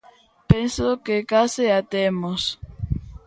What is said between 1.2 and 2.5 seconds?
case a temos.